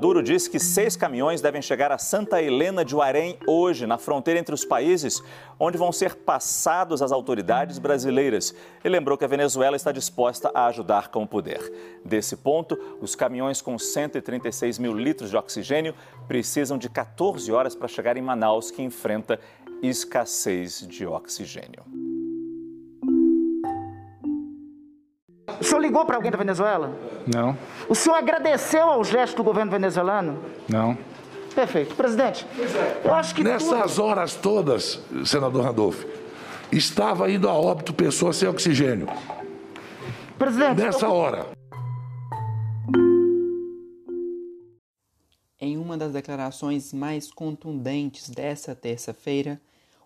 [0.00, 4.40] Maduro diz que seis caminhões devem chegar a Santa Helena de Uarém hoje, na fronteira
[4.40, 5.22] entre os países,
[5.58, 8.54] onde vão ser passados às autoridades brasileiras.
[8.82, 11.60] E lembrou que a Venezuela está disposta a ajudar com o poder.
[12.02, 15.94] Desse ponto, os caminhões com 136 mil litros de oxigênio
[16.26, 19.38] precisam de 14 horas para chegar em Manaus, que enfrenta
[19.82, 21.99] escassez de oxigênio.
[25.80, 26.94] Senhor ligou para alguém da Venezuela?
[27.26, 27.56] Não.
[27.88, 30.38] O senhor agradeceu ao gesto do governo venezuelano?
[30.68, 30.96] Não.
[31.54, 31.96] Perfeito.
[31.96, 32.46] Presidente,
[33.04, 33.42] eu acho que.
[33.42, 34.04] Nessas tudo...
[34.04, 36.04] horas todas, senador Randolph,
[36.70, 39.08] estava indo a óbito pessoas sem oxigênio.
[40.38, 40.80] Presidente.
[40.80, 41.12] Nessa eu...
[41.12, 41.46] hora.
[45.62, 49.60] Em uma das declarações mais contundentes dessa terça-feira,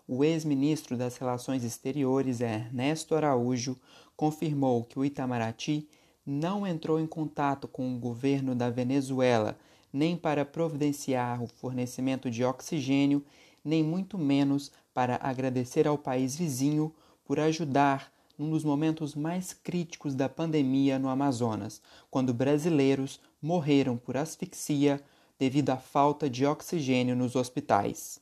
[0.07, 3.77] o ex-ministro das Relações Exteriores, Ernesto Araújo,
[4.15, 5.87] confirmou que o Itamaraty
[6.25, 9.57] não entrou em contato com o governo da Venezuela
[9.95, 13.23] nem para providenciar o fornecimento de oxigênio,
[13.63, 20.13] nem muito menos para agradecer ao país vizinho por ajudar num dos momentos mais críticos
[20.13, 25.01] da pandemia no Amazonas, quando brasileiros morreram por asfixia
[25.39, 28.19] devido à falta de oxigênio nos hospitais.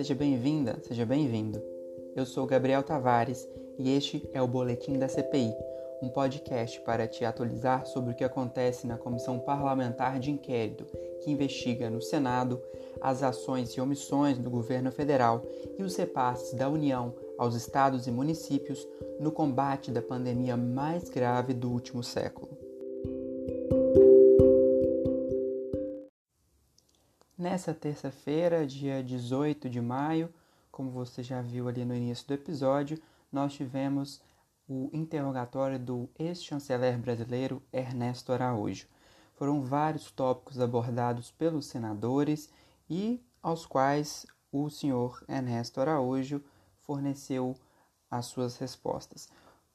[0.00, 1.62] Seja bem-vinda, seja bem-vindo.
[2.16, 3.46] Eu sou Gabriel Tavares
[3.78, 5.54] e este é o Boletim da CPI,
[6.00, 10.86] um podcast para te atualizar sobre o que acontece na Comissão Parlamentar de Inquérito,
[11.20, 12.62] que investiga no Senado
[12.98, 15.44] as ações e omissões do governo federal
[15.78, 18.88] e os repasses da União aos estados e municípios
[19.20, 22.48] no combate da pandemia mais grave do último século.
[27.40, 30.28] Nessa terça-feira, dia 18 de maio,
[30.70, 33.00] como você já viu ali no início do episódio,
[33.32, 34.20] nós tivemos
[34.68, 38.86] o interrogatório do ex-chanceler brasileiro Ernesto Araújo.
[39.36, 42.50] Foram vários tópicos abordados pelos senadores
[42.90, 46.42] e aos quais o senhor Ernesto Araújo
[46.80, 47.56] forneceu
[48.10, 49.30] as suas respostas.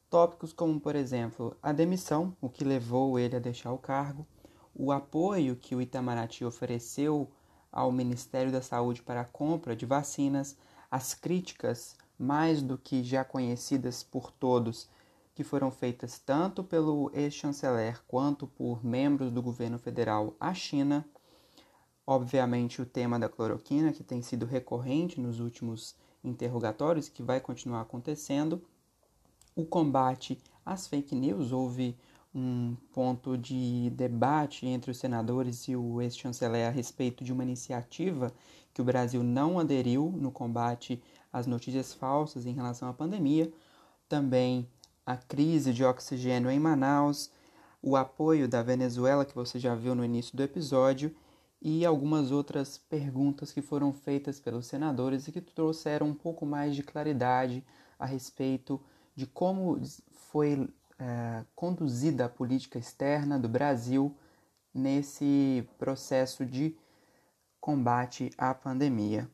[0.08, 4.24] Tópicos como, por exemplo, a demissão, o que levou ele a deixar o cargo,
[4.72, 7.28] o apoio que o Itamaraty ofereceu
[7.76, 10.56] ao Ministério da Saúde para a compra de vacinas,
[10.90, 14.90] as críticas, mais do que já conhecidas por todos,
[15.36, 21.06] que foram feitas tanto pelo ex-chanceler quanto por membros do governo federal à China.
[22.08, 27.82] Obviamente, o tema da cloroquina, que tem sido recorrente nos últimos interrogatórios, que vai continuar
[27.82, 28.64] acontecendo.
[29.54, 31.98] O combate às fake news, houve
[32.36, 38.34] um ponto de debate entre os senadores e o ex-chanceler a respeito de uma iniciativa
[38.74, 41.02] que o Brasil não aderiu no combate
[41.32, 43.50] às notícias falsas em relação à pandemia,
[44.10, 44.68] também
[45.06, 47.32] a crise de oxigênio em Manaus,
[47.82, 51.16] o apoio da Venezuela, que você já viu no início do episódio,
[51.62, 56.76] e algumas outras perguntas que foram feitas pelos senadores e que trouxeram um pouco mais
[56.76, 57.64] de claridade
[57.98, 58.80] a respeito
[59.16, 59.82] de como
[60.12, 60.68] foi
[61.00, 64.16] é, conduzida a política externa do Brasil
[64.74, 66.76] nesse processo de
[67.60, 69.30] combate à pandemia.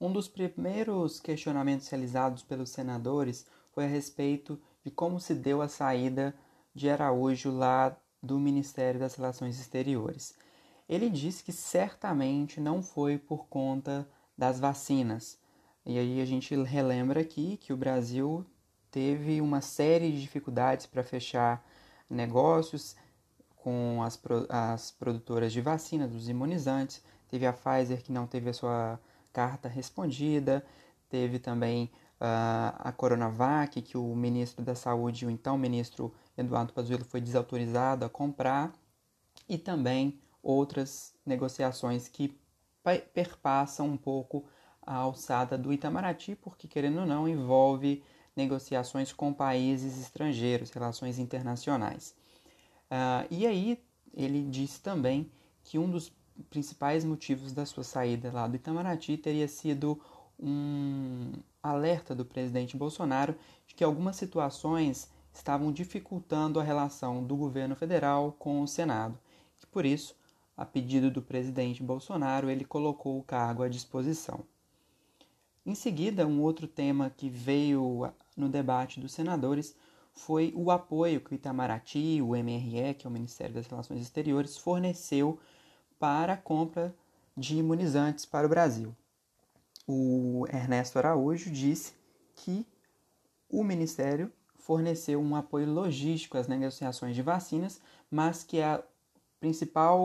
[0.00, 5.68] Um dos primeiros questionamentos realizados pelos senadores foi a respeito de como se deu a
[5.68, 6.34] saída
[6.74, 10.34] de Araújo lá do Ministério das Relações Exteriores.
[10.88, 14.06] Ele disse que certamente não foi por conta
[14.36, 15.38] das vacinas.
[15.86, 18.44] E aí a gente relembra aqui que o Brasil
[18.94, 21.66] teve uma série de dificuldades para fechar
[22.08, 22.94] negócios
[23.56, 24.16] com as,
[24.48, 27.02] as produtoras de vacinas, dos imunizantes.
[27.26, 29.00] Teve a Pfizer que não teve a sua
[29.32, 30.64] carta respondida,
[31.08, 31.90] teve também
[32.20, 38.04] uh, a Coronavac, que o ministro da Saúde, o então ministro Eduardo Pazuello, foi desautorizado
[38.04, 38.72] a comprar,
[39.48, 42.40] e também outras negociações que
[43.12, 44.46] perpassam um pouco
[44.86, 48.04] a alçada do Itamaraty, porque, querendo ou não, envolve
[48.36, 52.14] negociações com países estrangeiros, relações internacionais.
[52.90, 53.82] Uh, e aí
[54.12, 55.30] ele disse também
[55.62, 56.12] que um dos
[56.50, 60.00] principais motivos da sua saída lá do Itamaraty teria sido
[60.38, 61.32] um
[61.62, 63.34] alerta do presidente Bolsonaro
[63.66, 69.18] de que algumas situações estavam dificultando a relação do governo federal com o Senado.
[69.62, 70.14] E por isso,
[70.56, 74.44] a pedido do presidente Bolsonaro, ele colocou o cargo à disposição.
[75.66, 79.74] Em seguida, um outro tema que veio no debate dos senadores
[80.12, 84.58] foi o apoio que o Itamaraty, o MRE, que é o Ministério das Relações Exteriores,
[84.58, 85.38] forneceu
[85.98, 86.94] para a compra
[87.34, 88.94] de imunizantes para o Brasil.
[89.88, 91.94] O Ernesto Araújo disse
[92.36, 92.66] que
[93.48, 97.80] o Ministério forneceu um apoio logístico às negociações de vacinas,
[98.10, 98.82] mas que a
[99.40, 100.00] principal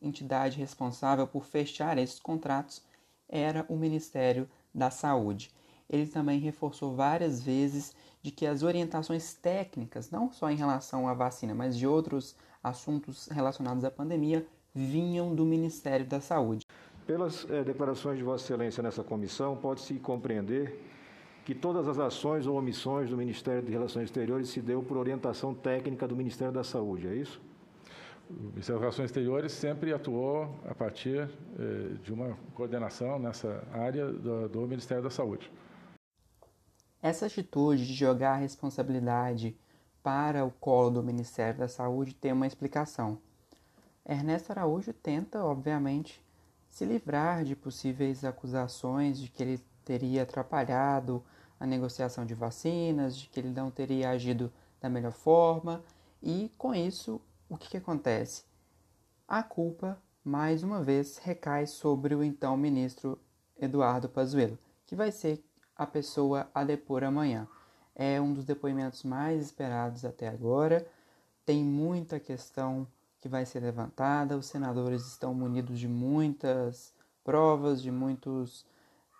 [0.00, 2.82] entidade responsável por fechar esses contratos
[3.28, 4.48] era o Ministério
[4.78, 5.50] da Saúde.
[5.90, 11.14] Ele também reforçou várias vezes de que as orientações técnicas, não só em relação à
[11.14, 16.64] vacina, mas de outros assuntos relacionados à pandemia, vinham do Ministério da Saúde.
[17.06, 20.78] Pelas é, declarações de Vossa Excelência nessa comissão, pode-se compreender
[21.44, 25.54] que todas as ações ou omissões do Ministério de Relações Exteriores se deu por orientação
[25.54, 27.40] técnica do Ministério da Saúde, é isso?
[28.30, 34.06] O Ministério das Relações Exteriores sempre atuou a partir eh, de uma coordenação nessa área
[34.06, 35.50] do, do Ministério da Saúde.
[37.00, 39.56] Essa atitude de jogar a responsabilidade
[40.02, 43.18] para o colo do Ministério da Saúde tem uma explicação.
[44.06, 46.22] Ernesto Araújo tenta, obviamente,
[46.68, 51.22] se livrar de possíveis acusações de que ele teria atrapalhado
[51.58, 55.82] a negociação de vacinas, de que ele não teria agido da melhor forma,
[56.22, 58.44] e com isso, o que, que acontece?
[59.26, 63.18] A culpa, mais uma vez, recai sobre o então ministro
[63.58, 65.42] Eduardo Pazuello, que vai ser
[65.74, 67.48] a pessoa a depor amanhã.
[67.94, 70.86] É um dos depoimentos mais esperados até agora.
[71.44, 72.86] Tem muita questão
[73.18, 74.36] que vai ser levantada.
[74.36, 76.94] Os senadores estão munidos de muitas
[77.24, 78.64] provas, de muitos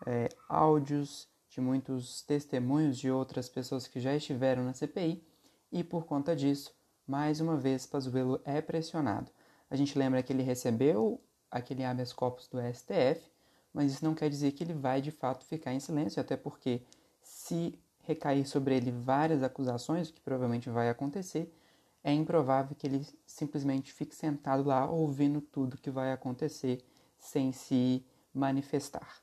[0.07, 5.27] é, áudios, de muitos testemunhos de outras pessoas que já estiveram na CPI.
[5.73, 6.78] E por conta disso,
[7.09, 9.33] mais uma vez, Pazuello é pressionado.
[9.69, 11.21] A gente lembra que ele recebeu
[11.51, 13.29] aquele habeas corpus do STF
[13.73, 16.83] mas isso não quer dizer que ele vai de fato ficar em silêncio, até porque
[17.23, 21.55] se recair sobre ele várias acusações, o que provavelmente vai acontecer,
[22.03, 26.85] é improvável que ele simplesmente fique sentado lá ouvindo tudo que vai acontecer
[27.19, 29.23] sem se manifestar.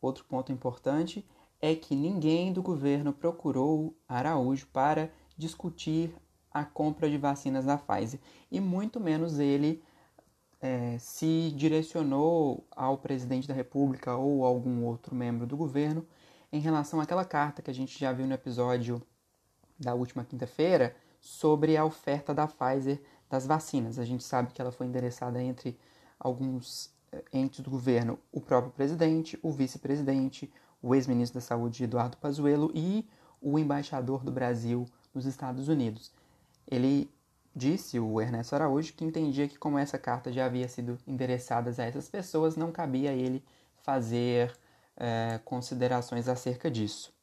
[0.00, 1.24] Outro ponto importante
[1.60, 6.14] é que ninguém do governo procurou Araújo para discutir
[6.54, 8.20] a compra de vacinas da Pfizer
[8.50, 9.82] e muito menos ele
[10.60, 16.06] é, se direcionou ao presidente da República ou algum outro membro do governo
[16.52, 19.02] em relação àquela carta que a gente já viu no episódio
[19.78, 23.98] da última quinta-feira sobre a oferta da Pfizer das vacinas.
[23.98, 25.76] A gente sabe que ela foi endereçada entre
[26.18, 32.16] alguns é, entes do governo, o próprio presidente, o vice-presidente, o ex-ministro da Saúde Eduardo
[32.16, 33.08] Pazuello e
[33.40, 36.12] o embaixador do Brasil nos Estados Unidos.
[36.74, 37.14] Ele
[37.56, 41.84] Disse o Ernesto Araújo que entendia que, como essa carta já havia sido endereçada a
[41.84, 43.44] essas pessoas, não cabia a ele
[43.84, 44.52] fazer
[44.96, 47.14] é, considerações acerca disso.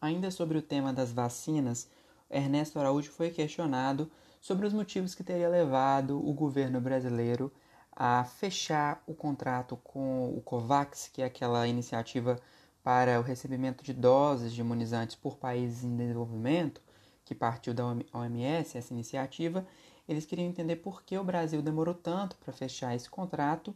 [0.00, 1.88] Ainda sobre o tema das vacinas,
[2.28, 4.10] Ernesto Araújo foi questionado
[4.40, 7.52] sobre os motivos que teria levado o governo brasileiro
[7.96, 12.38] a fechar o contrato com o COVAX, que é aquela iniciativa
[12.84, 16.82] para o recebimento de doses de imunizantes por países em desenvolvimento,
[17.24, 19.66] que partiu da OMS, essa iniciativa,
[20.06, 23.74] eles queriam entender por que o Brasil demorou tanto para fechar esse contrato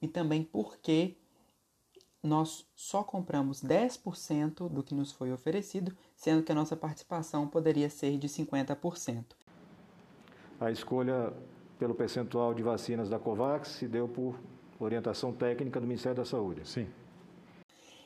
[0.00, 1.16] e também por que
[2.22, 7.88] nós só compramos 10% do que nos foi oferecido, sendo que a nossa participação poderia
[7.88, 9.24] ser de 50%.
[10.58, 11.32] A escolha
[11.80, 14.38] pelo percentual de vacinas da COVAX se deu por
[14.78, 16.68] orientação técnica do Ministério da Saúde.
[16.68, 16.86] Sim.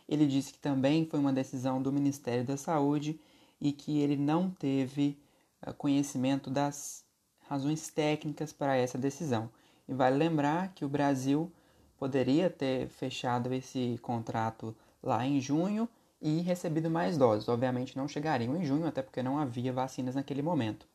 [0.09, 3.19] Ele disse que também foi uma decisão do Ministério da Saúde
[3.61, 5.19] e que ele não teve
[5.61, 7.05] eh, conhecimento das
[7.49, 9.51] razões técnicas para essa decisão.
[9.89, 11.51] E vale lembrar que o Brasil
[11.99, 15.89] poderia ter fechado esse contrato lá em junho
[16.23, 17.49] e recebido mais doses.
[17.49, 20.87] Obviamente não chegariam em junho, até porque não havia vacinas naquele momento.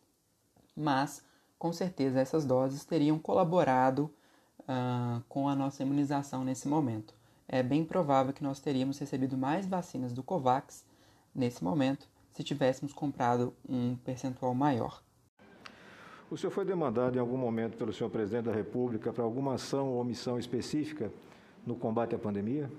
[0.75, 1.21] Mas
[1.59, 4.09] com certeza essas doses teriam colaborado
[4.61, 7.13] uh, com a nossa imunização nesse momento.
[7.47, 10.85] É bem provável que nós teríamos recebido mais vacinas do COVAX
[11.35, 15.03] nesse momento se tivéssemos comprado um percentual maior.
[16.31, 19.89] O senhor foi demandado em algum momento pelo senhor presidente da República para alguma ação
[19.89, 21.11] ou omissão específica
[21.65, 22.71] no combate à pandemia?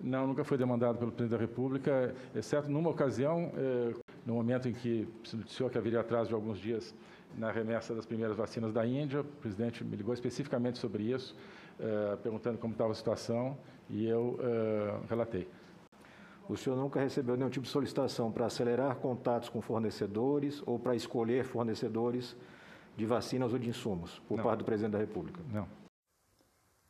[0.00, 3.94] Não, nunca foi demandado pelo presidente da República, exceto numa ocasião, eh,
[4.26, 6.92] no momento em que se noticiou que haveria atraso de alguns dias
[7.36, 9.20] na remessa das primeiras vacinas da Índia.
[9.20, 11.36] O presidente me ligou especificamente sobre isso,
[11.78, 13.56] uh, perguntando como estava a situação,
[13.88, 15.48] e eu uh, relatei.
[16.48, 20.94] O senhor nunca recebeu nenhum tipo de solicitação para acelerar contatos com fornecedores ou para
[20.94, 22.36] escolher fornecedores
[22.96, 24.44] de vacinas ou de insumos por Não.
[24.44, 25.40] parte do presidente da República?
[25.50, 25.66] Não.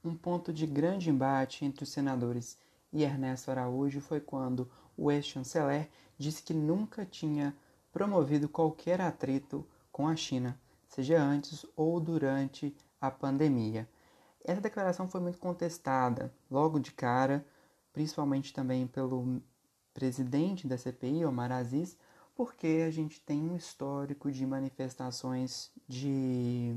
[0.04, 2.58] Um ponto de grande embate entre os senadores
[2.92, 7.54] e Ernesto Araújo foi quando o ex-chanceler disse que nunca tinha
[7.92, 13.88] promovido qualquer atrito com a China, seja antes ou durante a pandemia.
[14.44, 17.46] Essa declaração foi muito contestada logo de cara,
[17.92, 19.40] principalmente também pelo
[19.94, 21.96] presidente da CPI, Omar Aziz,
[22.34, 26.76] porque a gente tem um histórico de manifestações de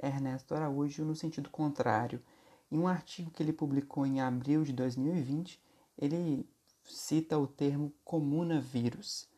[0.00, 2.22] Ernesto Araújo no sentido contrário.
[2.70, 5.60] Em um artigo que ele publicou em abril de 2020,
[5.98, 6.48] ele
[6.84, 9.28] cita o termo comunavírus,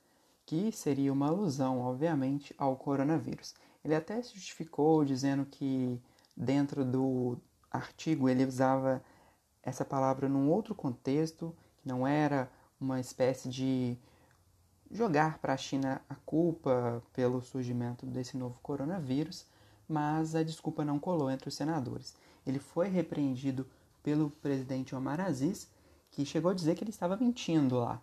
[0.51, 3.55] que seria uma alusão, obviamente, ao coronavírus.
[3.85, 6.03] Ele até se justificou dizendo que
[6.37, 7.39] dentro do
[7.71, 9.01] artigo ele usava
[9.63, 13.97] essa palavra num outro contexto, que não era uma espécie de
[14.91, 19.47] jogar para a China a culpa pelo surgimento desse novo coronavírus,
[19.89, 22.17] mas a desculpa não colou entre os senadores.
[22.45, 23.69] Ele foi repreendido
[24.03, 25.71] pelo presidente Omar Aziz,
[26.11, 28.03] que chegou a dizer que ele estava mentindo lá.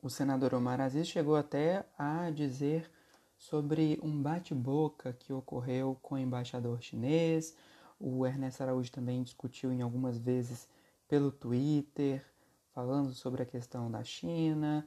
[0.00, 2.88] O senador Omar Aziz chegou até a dizer
[3.36, 7.56] sobre um bate-boca que ocorreu com o embaixador chinês.
[7.98, 10.68] O Ernesto Araújo também discutiu em algumas vezes
[11.08, 12.24] pelo Twitter
[12.72, 14.86] falando sobre a questão da China.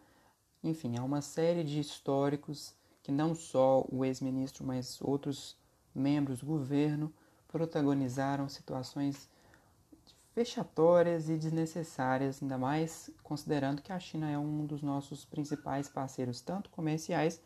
[0.64, 5.58] Enfim, há uma série de históricos que não só o ex-ministro, mas outros
[5.94, 7.14] membros do governo
[7.50, 9.28] protagonizaram situações
[10.34, 16.42] fechatórias e desnecessárias, ainda mais considerando que a China é um dos nossos principais parceiros,
[16.42, 17.42] tanto comerciais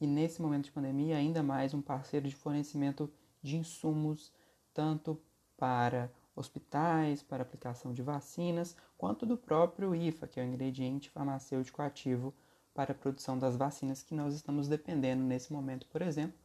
[0.00, 4.32] e nesse momento de pandemia, ainda mais um parceiro de fornecimento de insumos,
[4.72, 5.20] tanto
[5.56, 11.82] para hospitais, para aplicação de vacinas, quanto do próprio IFA, que é o ingrediente farmacêutico
[11.82, 12.32] ativo
[12.72, 16.38] para a produção das vacinas que nós estamos dependendo nesse momento, por exemplo,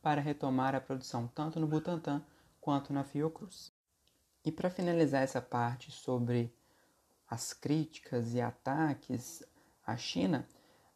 [0.00, 2.22] para retomar a produção tanto no Butantan
[2.60, 3.72] quanto na Fiocruz.
[4.44, 6.52] E para finalizar essa parte sobre
[7.28, 9.42] as críticas e ataques
[9.86, 10.46] à China,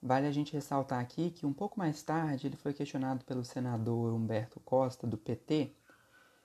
[0.03, 4.13] vale a gente ressaltar aqui que um pouco mais tarde ele foi questionado pelo senador
[4.13, 5.73] Humberto Costa, do PT,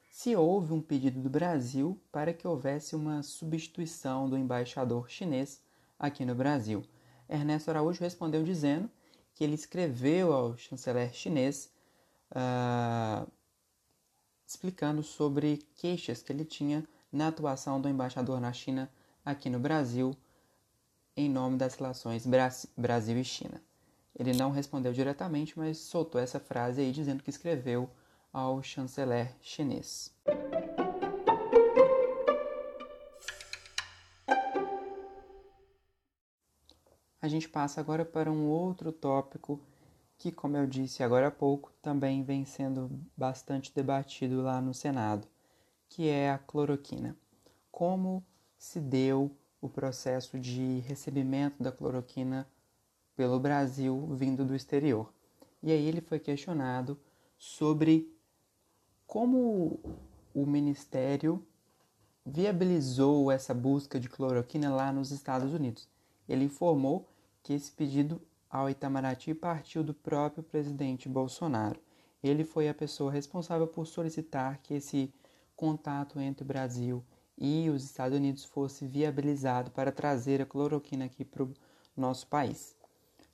[0.10, 5.62] se houve um pedido do Brasil para que houvesse uma substituição do embaixador chinês
[5.98, 6.84] aqui no Brasil.
[7.30, 8.90] Ernesto Araújo respondeu dizendo
[9.34, 11.72] que ele escreveu ao chanceler chinês
[12.32, 13.30] uh,
[14.52, 18.92] explicando sobre queixas que ele tinha na atuação do embaixador na China
[19.24, 20.14] aqui no Brasil
[21.16, 22.28] em nome das relações
[22.78, 23.62] Brasil e China.
[24.14, 27.90] Ele não respondeu diretamente, mas soltou essa frase aí dizendo que escreveu
[28.32, 30.14] ao chanceler chinês.
[37.22, 39.62] A gente passa agora para um outro tópico
[40.22, 45.28] que, como eu disse agora há pouco, também vem sendo bastante debatido lá no Senado,
[45.90, 47.18] que é a cloroquina.
[47.72, 48.24] Como
[48.56, 52.48] se deu o processo de recebimento da cloroquina
[53.16, 55.12] pelo Brasil vindo do exterior?
[55.64, 57.00] E aí ele foi questionado
[57.36, 58.16] sobre
[59.08, 59.80] como
[60.36, 61.44] o Ministério
[62.24, 65.90] viabilizou essa busca de cloroquina lá nos Estados Unidos.
[66.30, 67.10] Ele informou
[67.42, 68.22] que esse pedido
[68.52, 71.80] ao Itamaraty partiu do próprio presidente Bolsonaro.
[72.22, 75.14] Ele foi a pessoa responsável por solicitar que esse
[75.56, 77.04] contato entre o Brasil
[77.38, 81.54] e os Estados Unidos fosse viabilizado para trazer a cloroquina aqui para o
[81.96, 82.76] nosso país.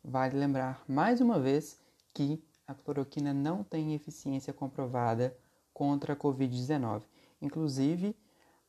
[0.03, 1.79] Vale lembrar mais uma vez
[2.13, 5.35] que a cloroquina não tem eficiência comprovada
[5.73, 7.01] contra a Covid-19.
[7.41, 8.15] Inclusive,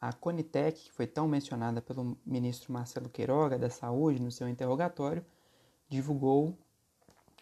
[0.01, 5.25] a Conitec, que foi tão mencionada pelo ministro Marcelo Queiroga da Saúde no seu interrogatório,
[5.89, 6.57] divulgou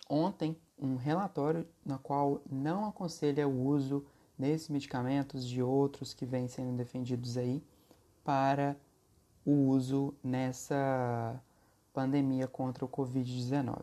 [0.09, 4.07] ontem um relatório no qual não aconselha o uso
[4.39, 7.65] desses medicamentos de outros que vêm sendo defendidos aí
[8.23, 8.77] para
[9.45, 11.41] o uso nessa
[11.93, 13.83] pandemia contra o Covid-19.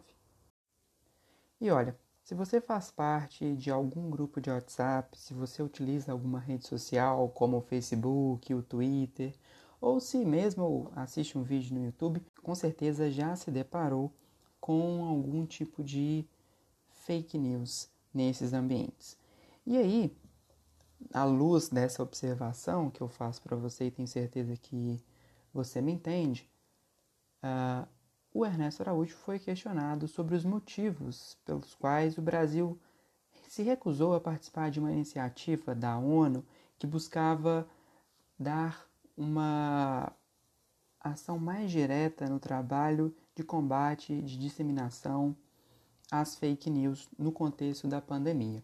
[1.59, 6.39] E olha, se você faz parte de algum grupo de WhatsApp, se você utiliza alguma
[6.39, 9.33] rede social como o Facebook, o Twitter,
[9.81, 14.13] ou se mesmo assiste um vídeo no YouTube, com certeza já se deparou
[14.63, 16.25] com algum tipo de
[16.87, 19.17] fake news nesses ambientes.
[19.65, 20.17] E aí,
[21.13, 25.03] à luz dessa observação que eu faço para você e tenho certeza que
[25.53, 26.49] você me entende,
[27.43, 27.85] uh,
[28.33, 32.79] o Ernesto Araújo foi questionado sobre os motivos pelos quais o Brasil
[33.49, 36.41] se recusou a participar de uma iniciativa da ONU
[36.79, 37.67] que buscava
[38.39, 40.09] dar uma
[41.01, 45.35] ação mais direta no trabalho de combate, de disseminação
[46.11, 48.63] às fake news no contexto da pandemia.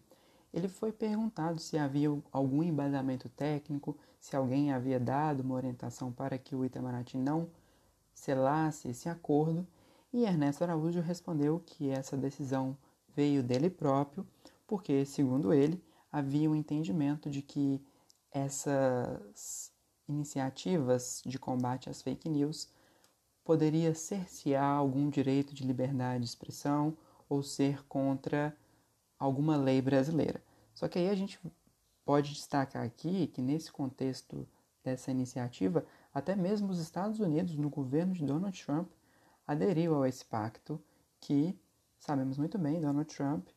[0.52, 6.36] ele foi perguntado se havia algum embasamento técnico, se alguém havia dado uma orientação para
[6.38, 7.48] que o Itamaraty não
[8.12, 9.66] selasse esse acordo,
[10.12, 12.76] e Ernesto Araújo respondeu que essa decisão
[13.14, 14.26] veio dele próprio,
[14.66, 17.80] porque, segundo ele, havia um entendimento de que
[18.32, 19.72] essas
[20.08, 22.68] iniciativas de combate às fake news
[23.50, 26.96] poderia cercear algum direito de liberdade de expressão
[27.28, 28.56] ou ser contra
[29.18, 30.40] alguma lei brasileira.
[30.72, 31.36] Só que aí a gente
[32.04, 34.46] pode destacar aqui que nesse contexto
[34.84, 38.88] dessa iniciativa, até mesmo os Estados Unidos, no governo de Donald Trump,
[39.44, 40.80] aderiu a esse pacto
[41.18, 41.58] que,
[41.98, 43.48] sabemos muito bem, Donald Trump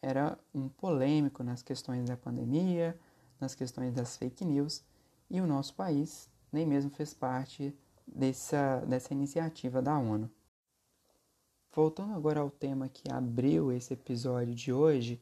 [0.00, 2.98] era um polêmico nas questões da pandemia,
[3.38, 4.82] nas questões das fake news,
[5.28, 10.30] e o nosso país nem mesmo fez parte dessa, dessa iniciativa da ONU.
[11.72, 15.20] Voltando agora ao tema que abriu esse episódio de hoje,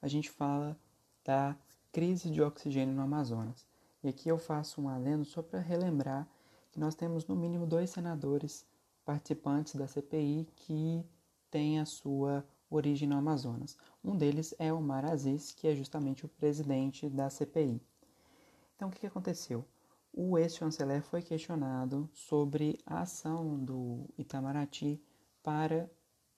[0.00, 0.76] a gente fala
[1.24, 1.56] da
[1.92, 3.64] crise de oxigênio no Amazonas.
[4.02, 6.26] E aqui eu faço um adendo só para relembrar
[6.72, 8.66] que nós temos no mínimo dois senadores
[9.04, 11.04] participantes da CPI que
[11.50, 13.76] têm a sua origem no Amazonas.
[14.02, 17.80] Um deles é o Mar Aziz, que é justamente o presidente da CPI.
[18.74, 19.64] Então, o que aconteceu?
[20.14, 25.02] O ex-chanceler foi questionado sobre a ação do Itamaraty
[25.42, 25.90] para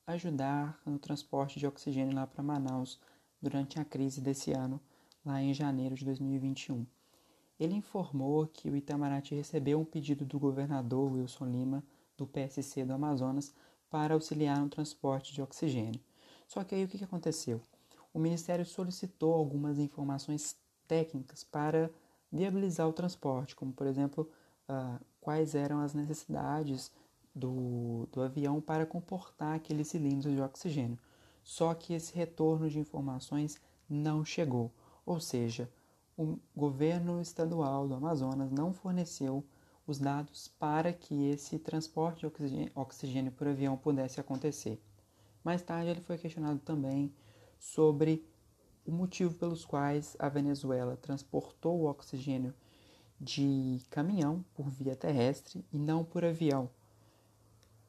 [0.07, 3.01] ajudar no transporte de oxigênio lá para Manaus
[3.43, 4.81] durante a crise desse ano,
[5.27, 6.87] lá em janeiro de 2021.
[7.59, 11.85] Ele informou que o Itamaraty recebeu um pedido do governador Wilson Lima,
[12.17, 13.53] do PSC do Amazonas,
[13.91, 16.01] para auxiliar no transporte de oxigênio.
[16.47, 17.61] Só que aí o que aconteceu?
[18.13, 21.91] O Ministério solicitou algumas informações técnicas para
[22.35, 24.29] viabilizar o transporte, como por exemplo,
[24.69, 26.93] uh, quais eram as necessidades
[27.35, 30.99] do, do avião para comportar aqueles cilindros de oxigênio.
[31.43, 34.73] Só que esse retorno de informações não chegou,
[35.07, 35.71] ou seja,
[36.17, 39.45] o governo estadual do Amazonas não forneceu
[39.87, 44.83] os dados para que esse transporte de oxigênio, oxigênio por avião pudesse acontecer.
[45.43, 47.13] Mais tarde, ele foi questionado também
[47.59, 48.25] sobre
[48.85, 52.55] o motivo pelos quais a Venezuela transportou o oxigênio
[53.21, 56.69] de caminhão por via terrestre e não por avião.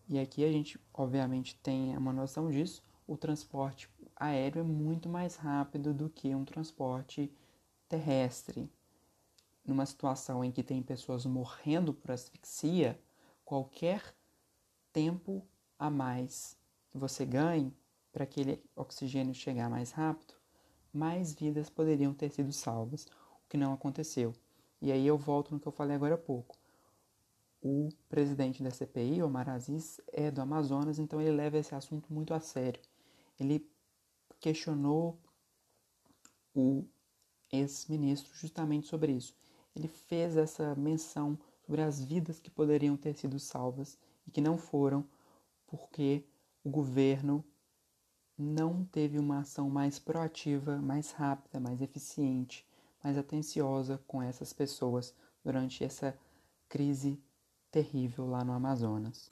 [0.08, 5.36] E aqui a gente, obviamente, tem uma noção disso, o transporte aéreo é muito mais
[5.36, 7.32] rápido do que um transporte
[7.90, 8.70] terrestre.
[9.66, 13.00] Numa situação em que tem pessoas morrendo por asfixia,
[13.44, 14.16] qualquer
[14.94, 15.46] tempo
[15.78, 16.58] a mais
[16.92, 17.76] que você ganhe
[18.12, 20.36] para aquele oxigênio chegar mais rápido,
[20.96, 24.34] mais vidas poderiam ter sido salvas, o que não aconteceu.
[24.82, 26.56] E aí eu volto no que eu falei agora há pouco.
[27.62, 32.34] O presidente da CPI, Omar Aziz, é do Amazonas, então ele leva esse assunto muito
[32.34, 32.80] a sério
[33.40, 33.68] ele
[34.40, 35.20] questionou
[36.54, 36.86] o
[37.52, 39.36] ex-ministro justamente sobre isso.
[39.76, 44.58] Ele fez essa menção sobre as vidas que poderiam ter sido salvas e que não
[44.58, 45.06] foram
[45.68, 46.24] porque
[46.64, 47.44] o governo
[48.38, 52.66] não teve uma ação mais proativa, mais rápida, mais eficiente,
[53.04, 56.18] mais atenciosa com essas pessoas durante essa
[56.68, 57.20] crise
[57.72, 59.30] terrível lá no Amazonas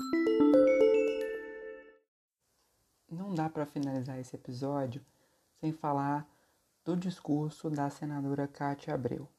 [3.13, 5.01] não dá para finalizar esse episódio
[5.59, 6.27] sem falar
[6.83, 9.29] do discurso da senadora Cátia Abreu.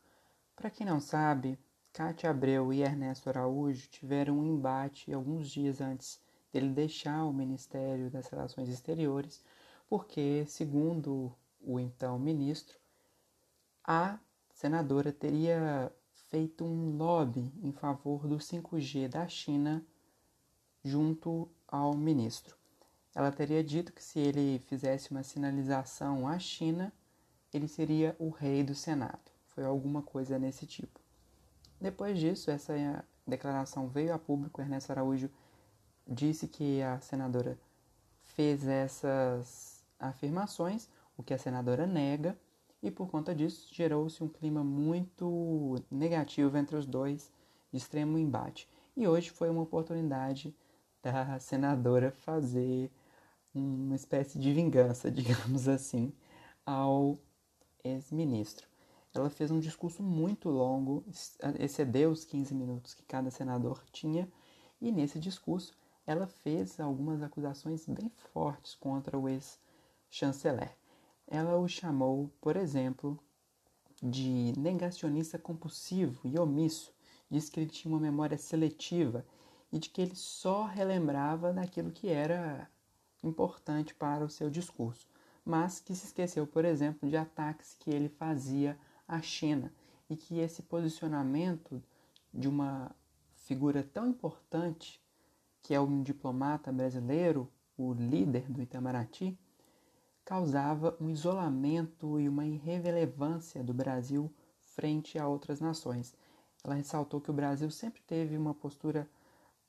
[0.57, 1.59] Para quem não sabe,
[1.93, 6.21] Cátia Abreu e Ernesto Araújo tiveram um embate alguns dias antes
[6.53, 9.45] dele deixar o Ministério das Relações Exteriores,
[9.89, 12.79] porque, segundo o então ministro,
[13.83, 14.19] a
[14.53, 15.93] senadora teria
[16.31, 19.85] feito um lobby em favor do 5G da China
[20.83, 22.57] junto ao ministro.
[23.15, 26.93] Ela teria dito que se ele fizesse uma sinalização à China,
[27.53, 29.31] ele seria o rei do Senado.
[29.47, 30.99] Foi alguma coisa nesse tipo.
[31.81, 34.61] Depois disso, essa declaração veio a público.
[34.61, 35.31] Ernesto Araújo
[36.07, 37.57] disse que a senadora
[38.23, 42.39] fez essas afirmações, o que a senadora nega,
[42.83, 47.33] e por conta disso gerou-se um clima muito negativo entre os dois,
[47.73, 48.69] de extremo embate.
[48.97, 50.55] E hoje foi uma oportunidade
[51.03, 52.91] da senadora fazer
[53.55, 56.13] uma espécie de vingança, digamos assim,
[56.65, 57.19] ao
[57.83, 58.67] ex-ministro.
[59.15, 61.05] Ela fez um discurso muito longo,
[61.59, 64.29] excedeu os 15 minutos que cada senador tinha,
[64.81, 65.73] e nesse discurso
[66.07, 69.29] ela fez algumas acusações bem fortes contra o
[70.15, 70.77] ex-chanceler.
[71.27, 73.19] Ela o chamou, por exemplo,
[74.01, 76.95] de negacionista compulsivo e omisso,
[77.29, 79.27] disse que ele tinha uma memória seletiva
[79.73, 82.71] e de que ele só relembrava daquilo que era
[83.23, 85.09] importante para o seu discurso,
[85.45, 89.73] mas que se esqueceu, por exemplo, de ataques que ele fazia à China
[90.09, 91.83] e que esse posicionamento
[92.33, 92.95] de uma
[93.35, 95.03] figura tão importante,
[95.63, 99.39] que é um diplomata brasileiro, o líder do Itamaraty,
[100.25, 106.15] causava um isolamento e uma irrelevância do Brasil frente a outras nações.
[106.65, 109.09] Ela ressaltou que o Brasil sempre teve uma postura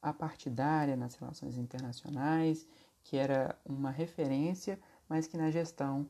[0.01, 2.65] apartidária nas relações internacionais,
[3.03, 6.09] que era uma referência, mas que na gestão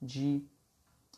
[0.00, 0.42] de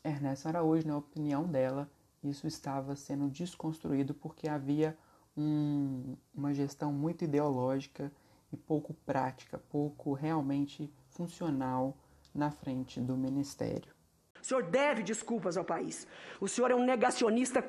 [0.03, 1.89] Ernesto Araújo, na opinião dela,
[2.23, 4.97] isso estava sendo desconstruído porque havia
[5.37, 8.13] um, uma gestão muito ideológica
[8.53, 11.97] e pouco prática, pouco realmente funcional
[12.35, 13.95] na frente do ministério.
[14.43, 16.07] O senhor deve desculpas ao país.
[16.39, 17.63] O senhor é um negacionista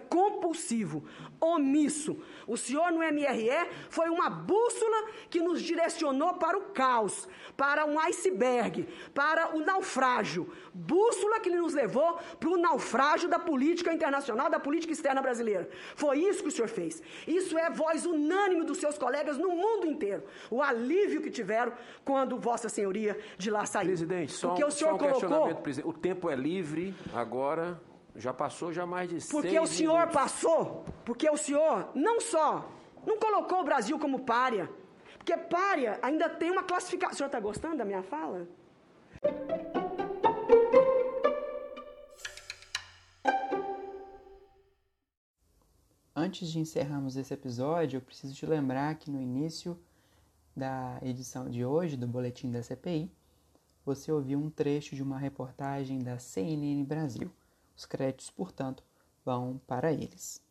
[0.46, 1.04] compulsivo,
[1.42, 2.18] omisso.
[2.48, 7.28] O senhor no MRE foi uma bússola que nos direcionou para o caos,
[7.58, 10.48] para um iceberg, para o naufrágio.
[10.74, 15.68] Bússola que nos levou para o naufrágio da política internacional, da política externa brasileira.
[15.96, 17.02] Foi isso que o senhor fez.
[17.28, 20.24] Isso é voz unânime dos seus colegas no mundo inteiro.
[20.52, 23.88] O alívio que tiveram quando Vossa Senhoria de lá saiu.
[23.88, 25.56] Presidente, só, Porque o senhor só um colocou...
[25.56, 25.90] presidente.
[25.90, 27.80] O tempo é livre agora,
[28.16, 30.16] já passou já mais de Porque o senhor minutos.
[30.16, 32.70] passou, porque o senhor não só
[33.06, 34.70] não colocou o Brasil como párea,
[35.18, 37.14] porque párea ainda tem uma classificação.
[37.14, 38.48] O senhor está gostando da minha fala?
[46.16, 49.78] Antes de encerrarmos esse episódio, eu preciso te lembrar que no início
[50.56, 53.12] da edição de hoje do Boletim da CPI,
[53.86, 57.30] você ouviu um trecho de uma reportagem da CNN Brasil.
[57.78, 58.84] Os créditos, portanto,
[59.26, 60.42] vão para eles.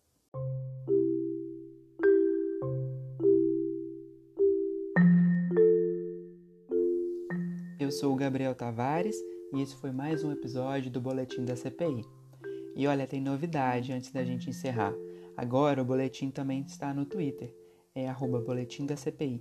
[7.81, 9.17] Eu sou o Gabriel Tavares
[9.55, 12.05] e esse foi mais um episódio do Boletim da CPI.
[12.77, 14.93] E olha, tem novidade antes da gente encerrar.
[15.37, 17.55] Agora o boletim também está no Twitter,
[17.95, 18.13] é
[18.45, 19.41] boletim da CPI.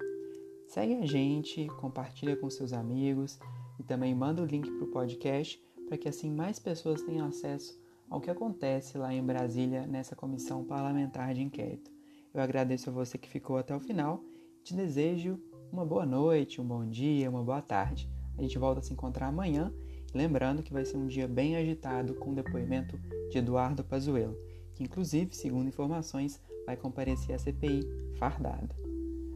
[0.67, 3.39] Segue a gente, compartilha com seus amigos,
[3.79, 7.79] e também manda o link para o podcast para que assim mais pessoas tenham acesso
[8.09, 11.91] ao que acontece lá em Brasília nessa comissão parlamentar de inquérito.
[12.33, 14.23] Eu agradeço a você que ficou até o final
[14.63, 15.39] te desejo
[15.71, 18.09] uma boa noite, um bom dia, uma boa tarde.
[18.37, 19.73] A gente volta a se encontrar amanhã,
[20.13, 22.97] lembrando que vai ser um dia bem agitado com o depoimento
[23.29, 24.37] de Eduardo Pazuello,
[24.73, 27.81] que inclusive, segundo informações, vai comparecer à CPI
[28.17, 28.73] fardado.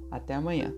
[0.09, 0.73] Até amanhã.